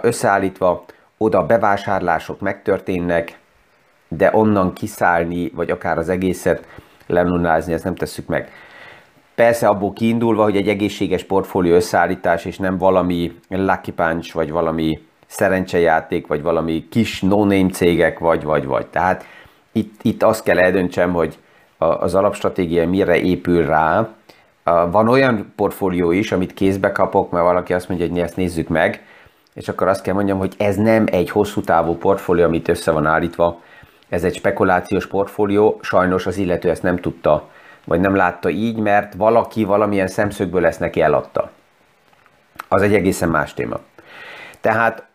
összeállítva, 0.00 0.84
oda 1.18 1.46
bevásárlások 1.46 2.40
megtörténnek, 2.40 3.38
de 4.08 4.30
onnan 4.32 4.72
kiszállni, 4.72 5.50
vagy 5.54 5.70
akár 5.70 5.98
az 5.98 6.08
egészet 6.08 6.66
lenunázni, 7.06 7.72
ezt 7.72 7.84
nem 7.84 7.94
tesszük 7.94 8.26
meg. 8.26 8.50
Persze 9.34 9.68
abból 9.68 9.92
kiindulva, 9.92 10.42
hogy 10.42 10.56
egy 10.56 10.68
egészséges 10.68 11.24
portfólió 11.24 11.74
összeállítás, 11.74 12.44
és 12.44 12.58
nem 12.58 12.78
valami 12.78 13.38
lucky 13.48 13.92
punch, 13.92 14.34
vagy 14.34 14.50
valami 14.50 15.06
szerencsejáték, 15.26 16.26
vagy 16.26 16.42
valami 16.42 16.88
kis 16.90 17.20
no-name 17.20 17.70
cégek, 17.70 18.18
vagy, 18.18 18.44
vagy, 18.44 18.64
vagy. 18.64 18.86
Tehát 18.86 19.24
itt, 19.72 20.00
itt 20.02 20.22
azt 20.22 20.42
kell 20.42 20.58
eldöntsem, 20.58 21.12
hogy 21.12 21.38
az 21.78 22.14
alapstratégia 22.14 22.88
mire 22.88 23.20
épül 23.20 23.66
rá. 23.66 24.08
Van 24.90 25.08
olyan 25.08 25.52
portfólió 25.56 26.10
is, 26.10 26.32
amit 26.32 26.54
kézbe 26.54 26.92
kapok, 26.92 27.30
mert 27.30 27.44
valaki 27.44 27.72
azt 27.72 27.88
mondja, 27.88 28.08
hogy 28.08 28.18
ezt 28.18 28.36
nézzük 28.36 28.68
meg, 28.68 29.02
és 29.58 29.68
akkor 29.68 29.88
azt 29.88 30.02
kell 30.02 30.14
mondjam, 30.14 30.38
hogy 30.38 30.54
ez 30.58 30.76
nem 30.76 31.06
egy 31.10 31.30
hosszú 31.30 31.60
távú 31.60 31.96
portfólió, 31.96 32.44
amit 32.44 32.68
össze 32.68 32.90
van 32.90 33.06
állítva, 33.06 33.60
ez 34.08 34.24
egy 34.24 34.34
spekulációs 34.34 35.06
portfólió, 35.06 35.78
sajnos 35.82 36.26
az 36.26 36.36
illető 36.36 36.70
ezt 36.70 36.82
nem 36.82 36.96
tudta, 36.96 37.48
vagy 37.84 38.00
nem 38.00 38.14
látta 38.14 38.48
így, 38.48 38.76
mert 38.76 39.14
valaki 39.14 39.64
valamilyen 39.64 40.06
szemszögből 40.06 40.66
ezt 40.66 40.80
neki 40.80 41.00
eladta. 41.00 41.50
Az 42.68 42.82
egy 42.82 42.94
egészen 42.94 43.28
más 43.28 43.54
téma. 43.54 43.78
Tehát 44.60 45.06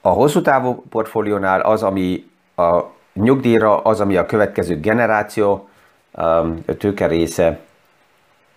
a 0.00 0.08
hosszú 0.08 0.42
távú 0.42 0.84
portfóliónál 0.88 1.60
az, 1.60 1.82
ami 1.82 2.30
a 2.56 2.80
nyugdíjra, 3.12 3.82
az, 3.82 4.00
ami 4.00 4.16
a 4.16 4.26
következő 4.26 4.80
generáció 4.80 5.68
um, 6.12 6.64
tőke 6.78 7.06
része, 7.06 7.58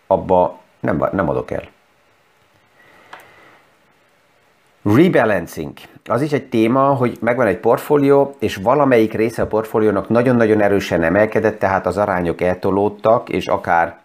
abba 0.08 0.60
nem, 0.80 1.10
nem 1.12 1.30
adok 1.30 1.52
el. 1.52 1.73
Rebalancing. 4.84 5.74
Az 6.06 6.22
is 6.22 6.32
egy 6.32 6.50
téma, 6.50 6.94
hogy 6.94 7.18
megvan 7.22 7.48
egy 7.48 7.58
portfólió, 7.58 8.36
és 8.40 8.56
valamelyik 8.56 9.13
része 9.13 9.42
a 9.42 9.48
portfóliónak 9.48 10.10
nagyon-nagyon 10.10 10.62
erősen 10.62 11.04
emelkedett, 11.04 11.60
tehát 11.60 11.86
az 11.86 11.98
arányok 11.98 12.42
eltolódtak, 12.42 13.30
és 13.30 13.48
akár 13.48 13.98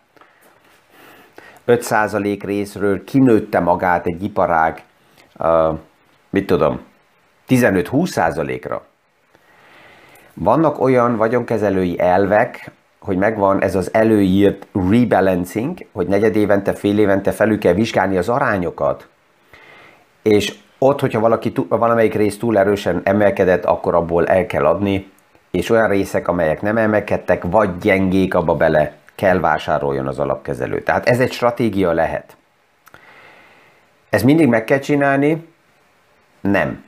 5% 1.66 2.40
részről 2.44 3.04
kinőtte 3.04 3.61
magát 3.61 4.06
egy 4.06 4.23
iparág, 4.23 4.82
uh, 5.38 5.78
mit 6.30 6.47
tudom, 6.47 6.80
15-20%-ra. 7.49 8.85
Vannak 10.35 10.80
olyan 10.80 11.16
vagyonkezelői 11.16 12.00
elvek, 12.00 12.70
hogy 12.99 13.16
megvan 13.16 13.62
ez 13.62 13.75
az 13.75 13.94
előírt 13.94 14.66
rebalancing, 14.90 15.78
hogy 15.92 16.06
negyed 16.06 16.37
évente, 16.37 16.73
fél 16.73 16.99
évente 16.99 17.32
felül 17.32 17.58
kell 17.58 17.73
vizsgálni 17.73 18.16
az 18.16 18.28
arányokat, 18.28 19.08
és 20.23 20.54
ott, 20.78 21.00
hogyha 21.00 21.20
valaki, 21.20 21.52
valamelyik 21.68 22.14
rész 22.14 22.38
túl 22.38 22.58
erősen 22.58 23.00
emelkedett, 23.04 23.64
akkor 23.64 23.94
abból 23.94 24.26
el 24.26 24.47
kell 24.47 24.66
adni, 24.66 25.11
és 25.50 25.70
olyan 25.70 25.88
részek, 25.88 26.28
amelyek 26.28 26.62
nem 26.62 26.76
emelkedtek, 26.76 27.42
vagy 27.44 27.78
gyengék, 27.78 28.35
abba 28.35 28.54
bele 28.54 28.97
kell 29.14 29.40
vásároljon 29.40 30.06
az 30.06 30.18
alapkezelő. 30.18 30.82
Tehát 30.82 31.08
ez 31.08 31.20
egy 31.20 31.32
stratégia 31.32 31.92
lehet. 31.92 32.37
Ez 34.08 34.23
mindig 34.23 34.49
meg 34.49 34.64
kell 34.64 34.78
csinálni? 34.78 35.49
Nem. 36.40 36.85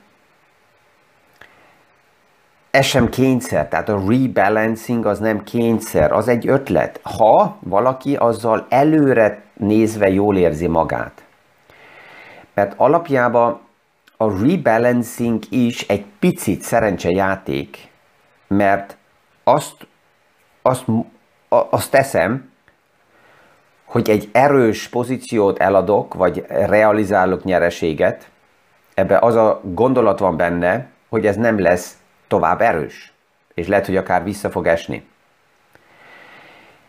Ez 2.70 2.84
sem 2.84 3.08
kényszer, 3.08 3.68
tehát 3.68 3.88
a 3.88 4.02
rebalancing 4.08 5.06
az 5.06 5.18
nem 5.18 5.44
kényszer, 5.44 6.12
az 6.12 6.28
egy 6.28 6.48
ötlet. 6.48 7.00
Ha 7.02 7.56
valaki 7.60 8.16
azzal 8.16 8.66
előre 8.68 9.42
nézve 9.54 10.08
jól 10.10 10.36
érzi 10.36 10.66
magát. 10.66 11.24
Mert 12.54 12.74
alapjában 12.76 13.60
a 14.22 14.28
rebalancing 14.28 15.42
is 15.48 15.82
egy 15.88 16.04
picit 16.18 16.62
szerencsejáték, 16.62 17.88
mert 18.46 18.96
azt, 19.44 19.86
azt, 20.62 20.84
azt 21.48 21.90
teszem, 21.90 22.50
hogy 23.84 24.10
egy 24.10 24.28
erős 24.32 24.88
pozíciót 24.88 25.58
eladok, 25.58 26.14
vagy 26.14 26.44
realizálok 26.48 27.44
nyereséget, 27.44 28.30
ebbe 28.94 29.18
az 29.18 29.34
a 29.34 29.60
gondolat 29.64 30.18
van 30.18 30.36
benne, 30.36 30.88
hogy 31.08 31.26
ez 31.26 31.36
nem 31.36 31.60
lesz 31.60 31.98
tovább 32.28 32.60
erős, 32.60 33.12
és 33.54 33.66
lehet, 33.66 33.86
hogy 33.86 33.96
akár 33.96 34.24
vissza 34.24 34.50
fog 34.50 34.66
esni. 34.66 35.08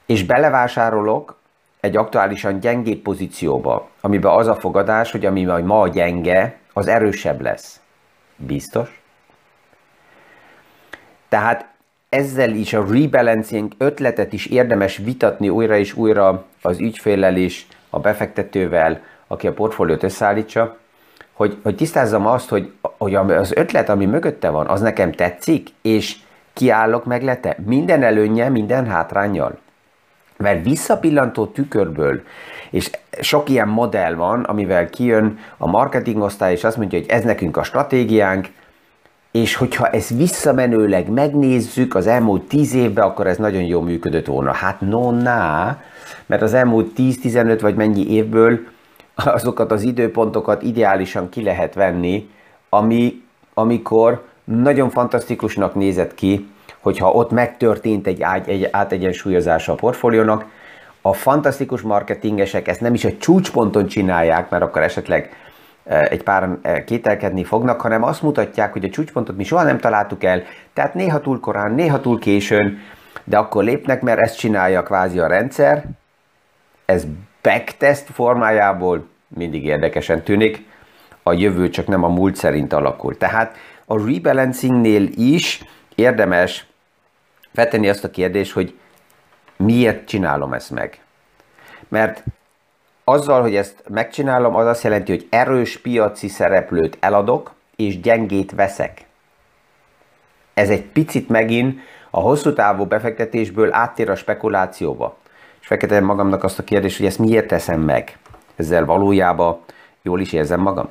És 0.06 0.24
belevásárolok 0.24 1.40
egy 1.80 1.98
aktuálisan 1.98 2.60
gyengébb 2.60 3.02
pozícióba, 3.02 3.90
amiben 4.02 4.32
az 4.32 4.48
a 4.48 4.56
fogadás, 4.56 5.12
hogy 5.12 5.26
ami 5.26 5.44
majd 5.44 5.66
ma 5.66 5.88
gyenge, 5.88 6.60
az 6.74 6.88
erősebb 6.88 7.42
lesz. 7.42 7.80
Biztos? 8.36 9.02
Tehát 11.30 11.70
ezzel 12.10 12.50
is 12.50 12.74
a 12.74 12.86
rebalancing 12.90 13.72
ötletet 13.78 14.34
is 14.34 14.46
érdemes 14.46 14.98
vitatni 14.98 15.50
újra 15.50 15.78
és 15.78 15.94
újra 15.96 16.46
az 16.62 16.80
ügyféllel 16.80 17.36
is, 17.36 17.68
a 17.90 18.00
befektetővel, 18.00 19.02
aki 19.28 19.48
a 19.48 19.54
portfóliót 19.54 20.04
összeállítsa, 20.04 20.78
hogy, 21.34 21.58
hogy 21.64 21.76
tisztázzam 21.76 22.28
azt, 22.28 22.50
hogy, 22.50 22.72
hogy 22.82 23.16
az 23.16 23.52
ötlet, 23.56 23.90
ami 23.90 24.06
mögötte 24.06 24.50
van, 24.50 24.68
az 24.68 24.82
nekem 24.82 25.12
tetszik, 25.12 25.70
és 25.82 26.16
kiállok 26.54 27.06
meglete 27.06 27.56
minden 27.66 28.04
előnye, 28.04 28.50
minden 28.50 28.86
hátrányjal. 28.86 29.58
Mert 30.38 30.64
visszapillantó 30.64 31.46
tükörből, 31.46 32.22
és 32.72 32.90
sok 33.22 33.50
ilyen 33.50 33.68
modell 33.68 34.14
van, 34.14 34.44
amivel 34.44 34.90
kijön 34.90 35.40
a 35.58 35.68
marketingosztály, 35.68 36.52
és 36.52 36.64
azt 36.64 36.78
mondja, 36.78 37.00
hogy 37.00 37.10
ez 37.10 37.24
nekünk 37.24 37.58
a 37.58 37.64
stratégiánk, 37.64 38.48
és 39.32 39.56
hogyha 39.56 39.88
ezt 39.88 40.10
visszamenőleg 40.10 41.10
megnézzük 41.10 41.96
az 41.96 42.08
elmúlt 42.08 42.42
10 42.42 42.74
évben, 42.74 43.04
akkor 43.04 43.28
ez 43.28 43.38
nagyon 43.38 43.64
jól 43.64 43.84
működött 43.84 44.26
volna. 44.26 44.52
Hát 44.52 44.82
no, 44.82 45.12
mert 46.26 46.42
az 46.42 46.54
elmúlt 46.54 46.92
10-15 46.98 47.58
vagy 47.62 47.76
mennyi 47.76 48.12
évből 48.12 48.60
azokat 49.16 49.72
az 49.72 49.82
időpontokat 49.82 50.62
ideálisan 50.62 51.30
ki 51.30 51.44
lehet 51.44 51.74
venni, 51.74 52.30
ami, 52.70 53.22
amikor 53.54 54.26
nagyon 54.44 54.90
fantasztikusnak 54.90 55.76
nézett 55.76 56.16
ki, 56.16 56.50
hogyha 56.80 57.12
ott 57.12 57.32
megtörtént 57.32 58.08
egy, 58.08 58.24
egy 58.46 58.68
átegyensúlyozása 58.72 59.72
a 59.72 59.76
portfóliónak, 59.76 60.46
a 61.02 61.14
fantasztikus 61.14 61.82
marketingesek 61.82 62.68
ezt 62.68 62.82
nem 62.82 62.94
is 62.94 63.06
egy 63.06 63.18
csúcsponton 63.18 63.88
csinálják, 63.88 64.50
mert 64.50 64.64
akkor 64.64 64.82
esetleg 64.82 65.36
e, 65.86 66.08
egy 66.10 66.24
pár 66.24 66.50
e, 66.62 66.84
kételkedni 66.84 67.44
fognak, 67.44 67.82
hanem 67.82 68.04
azt 68.04 68.22
mutatják, 68.22 68.74
hogy 68.74 68.84
a 68.84 68.90
csúcspontot 68.90 69.38
mi 69.38 69.44
soha 69.44 69.64
nem 69.64 69.80
találtuk 69.80 70.24
el, 70.24 70.44
tehát 70.74 70.94
néha 70.94 71.22
túl 71.22 71.40
korán, 71.40 71.72
néha 71.72 72.02
túl 72.02 72.20
későn, 72.20 72.80
de 73.24 73.38
akkor 73.38 73.64
lépnek, 73.64 74.02
mert 74.02 74.20
ezt 74.20 74.38
csinálja 74.38 74.84
kvázi 74.84 75.20
a 75.20 75.28
rendszer, 75.28 75.86
ez 76.86 77.06
backtest 77.42 78.10
formájából 78.14 79.08
mindig 79.28 79.66
érdekesen 79.66 80.24
tűnik, 80.24 80.66
a 81.24 81.34
jövő 81.34 81.70
csak 81.70 81.88
nem 81.88 82.04
a 82.04 82.08
múlt 82.08 82.36
szerint 82.36 82.74
alakul. 82.74 83.18
Tehát 83.18 83.58
a 83.86 84.06
rebalancingnél 84.06 85.08
is 85.16 85.64
érdemes 85.96 86.66
feltenni 87.54 87.90
azt 87.90 88.04
a 88.04 88.10
kérdést, 88.10 88.52
hogy 88.52 88.74
miért 89.62 90.08
csinálom 90.08 90.54
ezt 90.54 90.72
meg. 90.72 91.00
Mert 91.88 92.24
azzal, 93.04 93.42
hogy 93.42 93.56
ezt 93.56 93.84
megcsinálom, 93.88 94.56
az 94.56 94.66
azt 94.66 94.84
jelenti, 94.84 95.12
hogy 95.12 95.28
erős 95.30 95.78
piaci 95.78 96.28
szereplőt 96.28 96.98
eladok, 97.00 97.54
és 97.76 98.00
gyengét 98.00 98.52
veszek. 98.52 99.06
Ez 100.54 100.70
egy 100.70 100.84
picit 100.84 101.30
megint 101.30 101.80
a 102.10 102.20
hosszú 102.20 102.54
távú 102.54 102.86
befektetésből 102.86 103.74
áttér 103.74 104.10
a 104.10 104.16
spekulációba. 104.16 105.18
És 105.62 105.68
felketem 105.68 106.04
magamnak 106.04 106.44
azt 106.44 106.60
a 106.60 106.64
kérdést, 106.64 106.98
hogy 106.98 107.06
ezt 107.06 107.20
miért 107.20 107.48
teszem 107.48 107.82
meg. 107.82 108.18
Ezzel 108.56 108.86
valójában 108.86 109.60
jól 110.02 110.20
is 110.20 110.34
érzem 110.34 110.60
magam. 110.60 110.90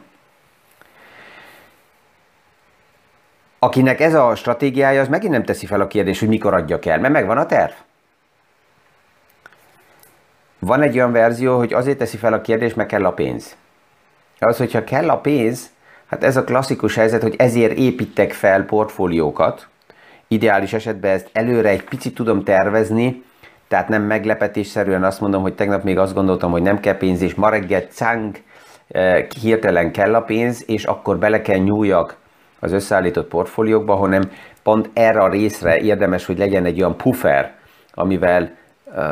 Akinek 3.59 4.01
ez 4.01 4.15
a 4.15 4.35
stratégiája, 4.35 5.01
az 5.01 5.09
megint 5.09 5.33
nem 5.33 5.45
teszi 5.45 5.67
fel 5.67 5.81
a 5.81 5.87
kérdést, 5.87 6.21
hogy 6.21 6.29
mikor 6.29 6.55
adjak 6.55 6.87
el, 6.87 6.99
mert 6.99 7.13
megvan 7.13 7.39
a 7.39 7.47
terv. 7.47 7.73
Van 10.61 10.83
egy 10.83 10.97
olyan 10.97 11.13
verzió, 11.13 11.57
hogy 11.57 11.73
azért 11.73 11.99
teszi 11.99 12.17
fel 12.17 12.33
a 12.33 12.41
kérdést, 12.41 12.77
mert 12.77 12.89
kell 12.89 13.05
a 13.05 13.13
pénz. 13.13 13.57
Az, 14.39 14.57
hogyha 14.57 14.85
kell 14.85 15.11
a 15.11 15.19
pénz, 15.19 15.71
hát 16.07 16.25
ez 16.25 16.37
a 16.37 16.45
klasszikus 16.45 16.95
helyzet, 16.95 17.23
hogy 17.23 17.35
ezért 17.39 17.79
építek 17.79 18.33
fel 18.33 18.65
portfóliókat. 18.65 19.69
Ideális 20.29 20.73
esetben 20.73 21.11
ezt 21.11 21.31
előre 21.33 21.69
egy 21.69 21.85
picit 21.85 22.15
tudom 22.15 22.45
tervezni, 22.45 23.23
tehát 23.69 23.89
nem 23.89 24.03
meglepetésszerűen 24.03 25.05
azt 25.05 25.21
mondom, 25.21 25.43
hogy 25.43 25.55
tegnap 25.55 25.83
még 25.83 25.99
azt 25.99 26.15
gondoltam, 26.15 26.51
hogy 26.51 26.63
nem 26.63 26.81
kell 26.81 26.97
pénz, 26.97 27.23
és 27.23 27.35
ma 27.35 27.49
reggel 27.49 27.81
cang, 27.81 28.37
eh, 28.89 29.27
hirtelen 29.43 29.93
kell 29.93 30.15
a 30.15 30.23
pénz, 30.23 30.65
és 30.67 30.85
akkor 30.85 31.19
bele 31.19 31.43
kell 31.43 31.59
nyúljak 31.59 32.17
az 32.61 32.73
összeállított 32.73 33.29
portfóliókba, 33.29 33.95
hanem 33.95 34.31
pont 34.63 34.91
erre 34.93 35.21
a 35.21 35.29
részre 35.29 35.79
érdemes, 35.79 36.27
hogy 36.27 36.39
legyen 36.39 36.65
egy 36.65 36.81
olyan 36.81 36.97
puffer, 36.97 37.55
amivel 37.95 38.59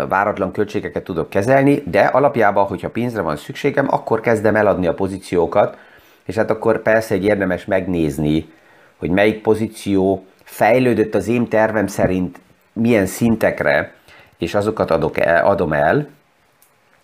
váratlan 0.08 0.52
költségeket 0.52 1.04
tudok 1.04 1.30
kezelni, 1.30 1.82
de 1.86 2.00
alapjában, 2.00 2.66
hogyha 2.66 2.90
pénzre 2.90 3.20
van 3.20 3.36
szükségem, 3.36 3.86
akkor 3.90 4.20
kezdem 4.20 4.56
eladni 4.56 4.86
a 4.86 4.94
pozíciókat, 4.94 5.76
és 6.24 6.34
hát 6.34 6.50
akkor 6.50 6.82
persze 6.82 7.14
egy 7.14 7.24
érdemes 7.24 7.64
megnézni, 7.64 8.52
hogy 8.96 9.10
melyik 9.10 9.42
pozíció 9.42 10.24
fejlődött 10.44 11.14
az 11.14 11.28
én 11.28 11.48
tervem 11.48 11.86
szerint 11.86 12.40
milyen 12.72 13.06
szintekre, 13.06 13.92
és 14.38 14.54
azokat 14.54 14.90
adok 14.90 15.18
el, 15.18 15.46
adom 15.46 15.72
el. 15.72 16.08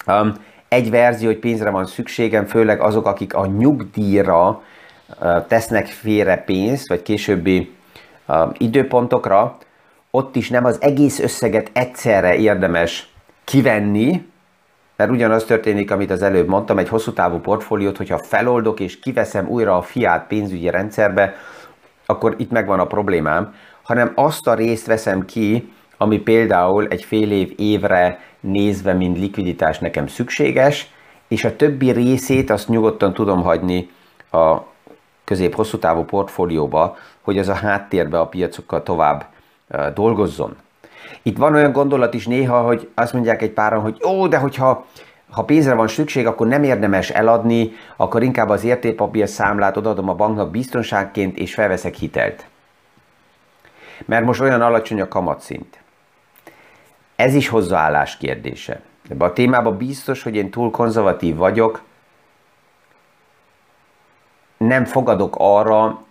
Um, 0.07 0.35
egy 0.69 0.91
verzió, 0.91 1.27
hogy 1.27 1.39
pénzre 1.39 1.71
van 1.71 1.87
szükségem, 1.87 2.47
főleg 2.47 2.81
azok, 2.81 3.07
akik 3.07 3.35
a 3.35 3.47
nyugdíjra 3.47 4.63
uh, 5.21 5.47
tesznek 5.47 5.87
félre 5.87 6.37
pénzt, 6.37 6.89
vagy 6.89 7.03
későbbi 7.03 7.75
uh, 8.27 8.55
időpontokra, 8.59 9.59
ott 10.17 10.37
is 10.37 10.51
nem 10.51 10.65
az 10.65 10.83
egész 10.83 11.19
összeget 11.19 11.71
egyszerre 11.73 12.37
érdemes 12.37 13.09
kivenni, 13.45 14.27
mert 14.97 15.11
ugyanaz 15.11 15.45
történik, 15.45 15.91
amit 15.91 16.11
az 16.11 16.23
előbb 16.23 16.49
mondtam, 16.49 16.79
egy 16.79 16.89
hosszú 16.89 17.13
távú 17.13 17.39
portfóliót, 17.39 17.97
hogyha 17.97 18.19
feloldok 18.19 18.81
és 18.81 18.99
kiveszem 18.99 19.49
újra 19.49 19.77
a 19.77 19.83
fiát 19.83 20.27
pénzügyi 20.27 20.71
rendszerbe, 20.71 21.35
akkor 22.07 22.35
itt 22.39 22.51
megvan 22.51 22.81
a 22.81 22.87
problémám, 22.87 23.55
hanem 23.83 24.13
azt 24.15 24.47
a 24.47 24.55
részt 24.55 24.87
veszem 24.87 25.25
ki, 25.25 25.73
ami 25.97 26.19
például 26.19 26.87
egy 26.89 27.05
fél 27.05 27.33
év 27.33 27.53
évre 27.57 28.21
nézve, 28.41 28.93
mint 28.93 29.19
likviditás 29.19 29.79
nekem 29.79 30.07
szükséges, 30.07 30.91
és 31.29 31.45
a 31.45 31.57
többi 31.57 31.91
részét 31.91 32.51
azt 32.51 32.69
nyugodtan 32.69 33.13
tudom 33.13 33.43
hagyni 33.43 33.91
a 34.31 34.57
közép-hosszú 35.25 35.79
távú 35.79 36.03
portfólióba, 36.03 36.97
hogy 37.21 37.39
az 37.39 37.49
a 37.49 37.55
háttérbe 37.55 38.21
a 38.21 38.27
piacokkal 38.27 38.83
tovább 38.83 39.33
dolgozzon. 39.95 40.57
Itt 41.23 41.37
van 41.37 41.55
olyan 41.55 41.73
gondolat 41.73 42.15
is 42.15 42.27
néha, 42.27 42.63
hogy 42.63 42.91
azt 42.95 43.13
mondják 43.13 43.43
egy 43.43 43.53
páran, 43.53 43.81
hogy 43.81 44.03
ó, 44.05 44.27
de 44.27 44.39
hogyha 44.39 44.87
ha 45.31 45.45
pénzre 45.45 45.75
van 45.75 45.89
szükség, 45.89 46.27
akkor 46.27 46.47
nem 46.47 46.63
érdemes 46.63 47.11
eladni, 47.11 47.73
akkor 47.97 48.23
inkább 48.23 48.49
az 48.49 48.65
értékpapír 48.65 49.29
számlát 49.29 49.77
odaadom 49.77 50.09
a 50.09 50.15
banknak 50.15 50.51
biztonságként, 50.51 51.39
és 51.39 51.55
felveszek 51.55 51.95
hitelt. 51.95 52.47
Mert 54.05 54.25
most 54.25 54.41
olyan 54.41 54.61
alacsony 54.61 55.01
a 55.01 55.09
kamatszint. 55.09 55.79
Ez 57.17 57.35
is 57.35 57.49
hozzáállás 57.49 58.17
kérdése. 58.17 58.81
Ebben 59.09 59.29
a 59.29 59.33
témában 59.33 59.77
biztos, 59.77 60.23
hogy 60.23 60.37
én 60.37 60.51
túl 60.51 60.71
konzervatív 60.71 61.37
vagyok, 61.37 61.83
nem 64.57 64.85
fogadok 64.85 65.35
arra, 65.39 66.04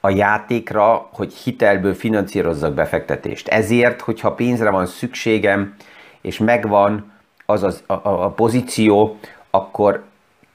a 0.00 0.10
játékra, 0.10 1.08
hogy 1.12 1.34
hitelből 1.34 1.94
finanszírozzak 1.94 2.74
befektetést. 2.74 3.48
Ezért, 3.48 4.00
hogyha 4.00 4.34
pénzre 4.34 4.70
van 4.70 4.86
szükségem, 4.86 5.74
és 6.20 6.38
megvan 6.38 7.12
az, 7.46 7.62
a, 7.62 7.92
a, 7.92 8.24
a 8.24 8.30
pozíció, 8.30 9.18
akkor 9.50 10.04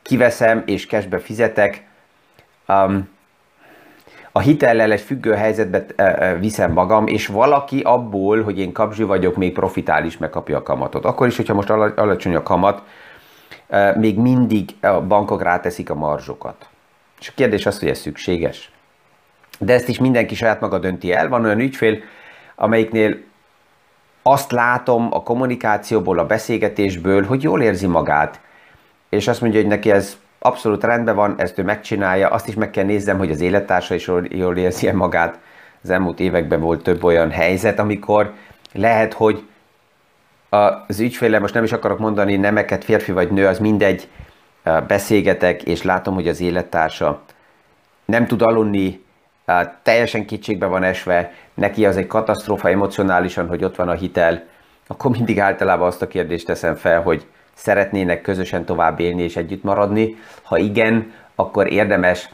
kiveszem 0.01 0.63
és 0.65 0.87
cashbe 0.87 1.19
fizetek. 1.19 1.87
Um, 2.67 3.09
a 4.31 4.39
hitellel 4.39 4.91
egy 4.91 5.01
függő 5.01 5.33
helyzetbe 5.33 5.85
uh, 5.97 6.39
viszem 6.39 6.71
magam, 6.71 7.07
és 7.07 7.27
valaki 7.27 7.79
abból, 7.79 8.43
hogy 8.43 8.59
én 8.59 8.71
kapzsi 8.71 9.03
vagyok, 9.03 9.35
még 9.35 9.53
profitál 9.53 10.05
is 10.05 10.17
megkapja 10.17 10.57
a 10.57 10.63
kamatot. 10.63 11.05
Akkor 11.05 11.27
is, 11.27 11.35
hogyha 11.35 11.53
most 11.53 11.69
alacsony 11.69 12.35
a 12.35 12.43
kamat, 12.43 12.83
uh, 13.69 13.95
még 13.95 14.17
mindig 14.17 14.69
a 14.81 15.01
bankok 15.01 15.41
ráteszik 15.41 15.89
a 15.89 15.95
marzsokat. 15.95 16.69
És 17.19 17.29
a 17.29 17.33
kérdés 17.35 17.65
az, 17.65 17.79
hogy 17.79 17.89
ez 17.89 17.99
szükséges 17.99 18.71
de 19.61 19.73
ezt 19.73 19.87
is 19.87 19.99
mindenki 19.99 20.35
saját 20.35 20.61
maga 20.61 20.79
dönti 20.79 21.13
el. 21.13 21.29
Van 21.29 21.45
olyan 21.45 21.59
ügyfél, 21.59 21.97
amelyiknél 22.55 23.17
azt 24.21 24.51
látom 24.51 25.07
a 25.11 25.23
kommunikációból, 25.23 26.19
a 26.19 26.25
beszélgetésből, 26.25 27.25
hogy 27.25 27.43
jól 27.43 27.61
érzi 27.61 27.87
magát, 27.87 28.39
és 29.09 29.27
azt 29.27 29.41
mondja, 29.41 29.59
hogy 29.59 29.69
neki 29.69 29.91
ez 29.91 30.17
abszolút 30.39 30.83
rendben 30.83 31.15
van, 31.15 31.35
ezt 31.37 31.57
ő 31.57 31.63
megcsinálja, 31.63 32.27
azt 32.27 32.47
is 32.47 32.53
meg 32.53 32.71
kell 32.71 32.83
néznem, 32.83 33.17
hogy 33.17 33.31
az 33.31 33.41
élettársa 33.41 33.93
is 33.93 34.07
jól 34.29 34.57
érzi 34.57 34.91
magát. 34.91 35.39
Az 35.83 35.89
elmúlt 35.89 36.19
években 36.19 36.59
volt 36.59 36.83
több 36.83 37.03
olyan 37.03 37.31
helyzet, 37.31 37.79
amikor 37.79 38.33
lehet, 38.73 39.13
hogy 39.13 39.43
az 40.49 40.99
ügyféle, 40.99 41.39
most 41.39 41.53
nem 41.53 41.63
is 41.63 41.71
akarok 41.71 41.99
mondani 41.99 42.35
nemeket, 42.35 42.83
férfi 42.83 43.11
vagy 43.11 43.31
nő, 43.31 43.47
az 43.47 43.59
mindegy, 43.59 44.07
beszélgetek, 44.87 45.63
és 45.63 45.83
látom, 45.83 46.13
hogy 46.13 46.27
az 46.27 46.41
élettársa 46.41 47.21
nem 48.05 48.25
tud 48.25 48.41
aludni, 48.41 49.03
teljesen 49.83 50.25
kétségbe 50.25 50.65
van 50.65 50.83
esve, 50.83 51.33
neki 51.53 51.85
az 51.85 51.97
egy 51.97 52.07
katasztrófa 52.07 52.69
emocionálisan, 52.69 53.47
hogy 53.47 53.63
ott 53.63 53.75
van 53.75 53.89
a 53.89 53.93
hitel, 53.93 54.43
akkor 54.87 55.11
mindig 55.11 55.39
általában 55.39 55.87
azt 55.87 56.01
a 56.01 56.07
kérdést 56.07 56.45
teszem 56.45 56.75
fel, 56.75 57.01
hogy 57.01 57.25
szeretnének 57.53 58.21
közösen 58.21 58.65
tovább 58.65 58.99
élni 58.99 59.21
és 59.21 59.35
együtt 59.35 59.63
maradni. 59.63 60.15
Ha 60.41 60.57
igen, 60.57 61.13
akkor 61.35 61.71
érdemes 61.71 62.29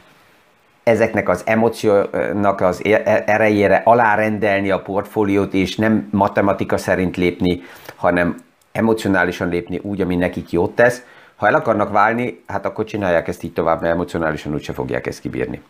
ezeknek 0.82 1.28
az 1.28 1.42
emóciónak 1.46 2.60
az 2.60 2.84
e-, 2.84 3.22
erejére 3.26 3.82
alárendelni 3.84 4.70
a 4.70 4.82
portfóliót, 4.82 5.54
és 5.54 5.76
nem 5.76 6.08
matematika 6.10 6.76
szerint 6.76 7.16
lépni, 7.16 7.62
hanem 7.96 8.36
emocionálisan 8.72 9.48
lépni 9.48 9.78
úgy, 9.82 10.00
ami 10.00 10.16
nekik 10.16 10.50
jót 10.50 10.74
tesz. 10.74 11.02
Ha 11.36 11.46
el 11.46 11.54
akarnak 11.54 11.92
válni, 11.92 12.42
hát 12.46 12.66
akkor 12.66 12.84
csinálják 12.84 13.28
ezt 13.28 13.42
így 13.42 13.52
tovább, 13.52 13.80
mert 13.80 13.94
emocionálisan 13.94 14.54
úgyse 14.54 14.72
fogják 14.72 15.06
ezt 15.06 15.20
kibírni. 15.20 15.62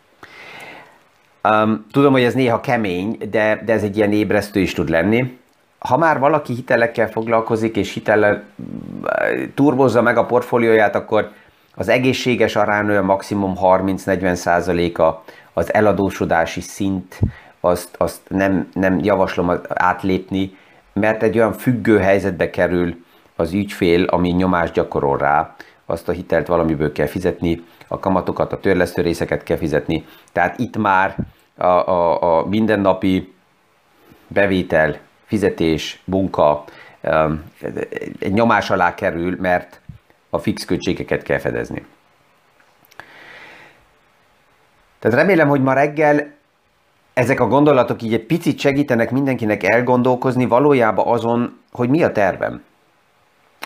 Um, 1.43 1.85
tudom, 1.91 2.11
hogy 2.11 2.23
ez 2.23 2.33
néha 2.33 2.59
kemény, 2.59 3.17
de, 3.31 3.61
de 3.65 3.73
ez 3.73 3.83
egy 3.83 3.97
ilyen 3.97 4.11
ébresztő 4.11 4.59
is 4.59 4.73
tud 4.73 4.89
lenni. 4.89 5.37
Ha 5.79 5.97
már 5.97 6.19
valaki 6.19 6.53
hitelekkel 6.53 7.09
foglalkozik, 7.09 7.75
és 7.75 7.93
hitellel 7.93 8.43
turbozza 9.53 10.01
meg 10.01 10.17
a 10.17 10.25
portfólióját, 10.25 10.95
akkor 10.95 11.31
az 11.75 11.89
egészséges 11.89 12.55
arány 12.55 12.89
olyan 12.89 13.05
maximum 13.05 13.53
30-40 13.61 14.33
százaléka 14.33 15.23
az 15.53 15.73
eladósodási 15.73 16.61
szint, 16.61 17.19
azt, 17.59 17.95
azt 17.97 18.19
nem, 18.27 18.69
nem 18.73 18.99
javaslom 19.03 19.51
átlépni, 19.67 20.57
mert 20.93 21.23
egy 21.23 21.37
olyan 21.37 21.53
függő 21.53 21.99
helyzetbe 21.99 22.49
kerül 22.49 23.05
az 23.35 23.53
ügyfél, 23.53 24.03
ami 24.03 24.29
nyomást 24.29 24.73
gyakorol 24.73 25.17
rá, 25.17 25.55
azt 25.89 26.09
a 26.09 26.11
hitelt 26.11 26.47
valamiből 26.47 26.91
kell 26.91 27.07
fizetni, 27.07 27.63
a 27.87 27.99
kamatokat, 27.99 28.53
a 28.53 28.59
törlesztő 28.59 29.01
részeket 29.01 29.43
kell 29.43 29.57
fizetni. 29.57 30.05
Tehát 30.31 30.59
itt 30.59 30.77
már 30.77 31.15
a, 31.57 31.65
a, 31.65 32.37
a 32.37 32.45
mindennapi 32.45 33.33
bevétel, 34.27 34.97
fizetés, 35.25 36.01
munka 36.05 36.63
egy 38.19 38.33
nyomás 38.33 38.69
alá 38.69 38.93
kerül, 38.93 39.37
mert 39.39 39.81
a 40.29 40.37
fix 40.37 40.65
költségeket 40.65 41.23
kell 41.23 41.37
fedezni. 41.37 41.85
Tehát 44.99 45.17
remélem, 45.17 45.47
hogy 45.47 45.61
ma 45.61 45.73
reggel 45.73 46.37
ezek 47.13 47.39
a 47.39 47.47
gondolatok 47.47 48.01
így 48.01 48.13
egy 48.13 48.25
picit 48.25 48.59
segítenek 48.59 49.11
mindenkinek 49.11 49.63
elgondolkozni 49.63 50.45
valójában 50.45 51.07
azon, 51.07 51.59
hogy 51.71 51.89
mi 51.89 52.03
a 52.03 52.11
tervem. 52.11 52.63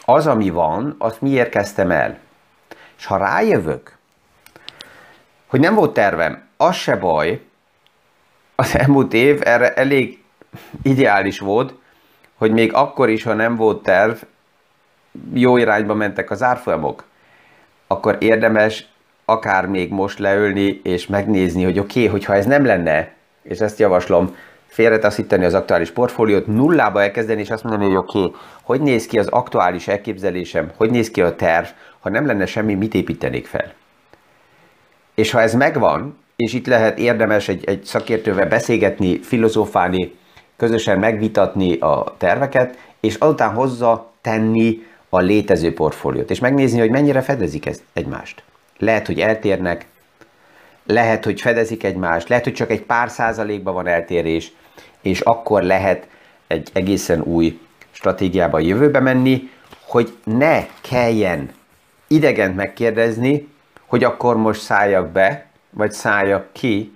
Az, 0.05 0.27
ami 0.27 0.49
van, 0.49 0.95
azt 0.97 1.21
miért 1.21 1.49
kezdtem 1.49 1.91
el. 1.91 2.17
És 2.97 3.05
ha 3.05 3.17
rájövök, 3.17 3.97
hogy 5.47 5.59
nem 5.59 5.75
volt 5.75 5.93
tervem, 5.93 6.43
az 6.57 6.75
se 6.75 6.95
baj, 6.95 7.41
az 8.55 8.77
elmúlt 8.77 9.13
év 9.13 9.41
erre 9.43 9.73
elég 9.73 10.23
ideális 10.83 11.39
volt, 11.39 11.73
hogy 12.35 12.51
még 12.51 12.73
akkor 12.73 13.09
is, 13.09 13.23
ha 13.23 13.33
nem 13.33 13.55
volt 13.55 13.83
terv, 13.83 14.15
jó 15.33 15.57
irányba 15.57 15.93
mentek 15.93 16.31
az 16.31 16.43
árfolyamok, 16.43 17.03
akkor 17.87 18.17
érdemes 18.19 18.87
akár 19.25 19.65
még 19.65 19.91
most 19.91 20.19
leülni 20.19 20.79
és 20.83 21.07
megnézni, 21.07 21.63
hogy 21.63 21.79
oké, 21.79 21.99
okay, 21.99 22.11
hogyha 22.11 22.35
ez 22.35 22.45
nem 22.45 22.65
lenne, 22.65 23.13
és 23.41 23.59
ezt 23.59 23.79
javaslom, 23.79 24.35
félretaszítani 24.73 25.45
az 25.45 25.53
aktuális 25.53 25.91
portfóliót, 25.91 26.47
nullába 26.47 27.01
elkezdeni, 27.01 27.41
és 27.41 27.49
azt 27.49 27.63
mondani, 27.63 27.85
hogy 27.85 27.95
oké, 27.95 28.19
okay, 28.19 28.39
hogy 28.61 28.81
néz 28.81 29.05
ki 29.05 29.19
az 29.19 29.27
aktuális 29.27 29.87
elképzelésem, 29.87 30.71
hogy 30.75 30.89
néz 30.89 31.11
ki 31.11 31.21
a 31.21 31.35
terv, 31.35 31.65
ha 31.99 32.09
nem 32.09 32.25
lenne 32.25 32.45
semmi, 32.45 32.73
mit 32.73 32.93
építenék 32.93 33.45
fel. 33.47 33.73
És 35.15 35.31
ha 35.31 35.41
ez 35.41 35.53
megvan, 35.53 36.17
és 36.35 36.53
itt 36.53 36.67
lehet 36.67 36.99
érdemes 36.99 37.47
egy, 37.47 37.63
egy 37.65 37.83
szakértővel 37.83 38.47
beszélgetni, 38.47 39.19
filozófálni, 39.19 40.15
közösen 40.57 40.99
megvitatni 40.99 41.77
a 41.77 42.15
terveket, 42.17 42.77
és 42.99 43.15
azután 43.15 43.53
hozza 43.53 44.11
tenni 44.21 44.85
a 45.09 45.19
létező 45.19 45.73
portfóliót, 45.73 46.31
és 46.31 46.39
megnézni, 46.39 46.79
hogy 46.79 46.89
mennyire 46.89 47.21
fedezik 47.21 47.65
ezt 47.65 47.83
egymást. 47.93 48.43
Lehet, 48.77 49.05
hogy 49.05 49.19
eltérnek, 49.19 49.85
lehet, 50.85 51.23
hogy 51.23 51.41
fedezik 51.41 51.83
egymást, 51.83 52.29
lehet, 52.29 52.43
hogy 52.43 52.53
csak 52.53 52.71
egy 52.71 52.81
pár 52.81 53.09
százalékban 53.09 53.73
van 53.73 53.87
eltérés, 53.87 54.51
és 55.03 55.19
akkor 55.19 55.63
lehet 55.63 56.07
egy 56.47 56.69
egészen 56.73 57.21
új 57.21 57.59
stratégiába 57.91 58.57
a 58.57 58.61
jövőbe 58.61 58.99
menni, 58.99 59.49
hogy 59.87 60.17
ne 60.23 60.65
kelljen 60.81 61.49
idegent 62.07 62.55
megkérdezni, 62.55 63.47
hogy 63.85 64.03
akkor 64.03 64.37
most 64.37 64.61
szálljak 64.61 65.09
be, 65.09 65.45
vagy 65.69 65.91
szálljak 65.91 66.47
ki, 66.51 66.93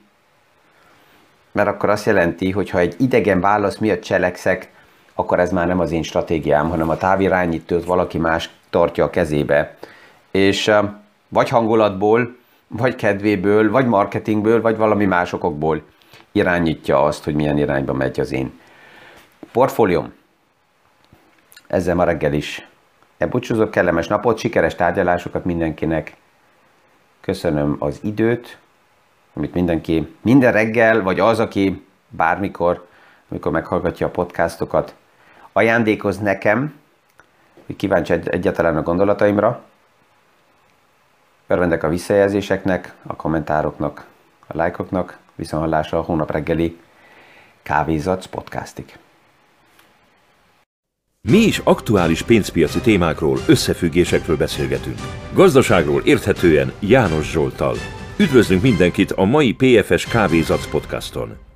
mert 1.52 1.67
akkor 1.67 1.89
azt 1.89 2.06
jelenti, 2.06 2.52
hogy 2.52 2.70
ha 2.70 2.80
egy 2.80 2.96
idegen 2.98 3.41
válasz 3.41 3.78
miatt 3.78 4.02
cselekszek, 4.02 4.72
akkor 5.15 5.39
ez 5.39 5.52
már 5.52 5.67
nem 5.67 5.80
az 5.80 5.91
én 5.91 6.04
stratégiám, 6.04 6.70
hanem 6.70 6.89
a 6.89 6.98
távirányítót 6.98 7.86
valaki 7.86 8.17
más 8.17 8.50
tartja 8.70 9.04
a 9.04 9.10
kezébe. 9.10 9.78
És 10.32 10.72
vagy 11.28 11.50
hangulatból, 11.50 12.36
vagy 12.67 12.96
kedvéből, 12.96 13.72
vagy 13.72 13.86
marketingből, 13.86 14.62
vagy 14.62 14.78
valami 14.78 15.06
másokból 15.06 15.82
irányítja 16.38 17.04
azt, 17.04 17.23
hogy 17.23 17.36
milyen 17.36 17.58
irányba 17.58 17.93
megy 17.93 18.19
az 18.19 18.32
én 18.32 18.60
portfólióm. 19.52 20.13
Ezzel 21.67 21.95
ma 21.95 22.04
reggel 22.04 22.34
is 22.34 22.67
elbúcsúzok, 23.17 23.71
kellemes 23.71 24.08
napot, 24.08 24.38
sikeres 24.38 24.76
tárgyalásokat 24.76 25.45
mindenkinek. 25.45 26.15
Köszönöm 27.21 27.76
az 27.80 28.00
időt, 28.04 28.58
amit 29.34 29.54
mindenki 29.54 30.15
minden 30.21 30.52
reggel, 30.52 31.02
vagy 31.02 31.19
az, 31.19 31.39
aki 31.39 31.86
bármikor, 32.10 32.88
amikor 33.30 33.52
meghallgatja 33.52 34.08
a 34.08 34.10
podcastokat, 34.10 34.95
ajándékoz 35.52 36.17
nekem, 36.17 36.80
hogy 37.65 37.76
kíváncsi 37.76 38.13
egyáltalán 38.13 38.78
a 38.78 38.82
gondolataimra. 38.82 39.63
Örvendek 41.47 41.84
a 41.84 41.89
visszajelzéseknek, 41.89 42.93
a 43.08 43.15
kommentároknak, 43.15 44.06
a 44.47 44.58
lájkoknak, 44.58 45.17
viszonhallásra 45.38 45.97
a 45.97 46.02
hónap 46.02 46.32
reggeli 46.32 46.78
Kávézac 47.63 48.26
podcastig. 48.26 48.97
Mi 51.21 51.38
is 51.38 51.62
aktuális 51.63 52.21
pénzpiaci 52.21 52.80
témákról, 52.80 53.38
összefüggésekről 53.47 54.38
beszélgetünk. 54.38 55.00
Gazdaságról 55.34 56.02
érthetően 56.02 56.71
János 56.80 57.32
Zsoltal. 57.32 57.76
Üdvözlünk 58.17 58.62
mindenkit 58.62 59.12
a 59.12 59.23
mai 59.23 59.54
PFS 59.54 60.06
Kávézac 60.06 60.69
podcaston! 60.69 61.47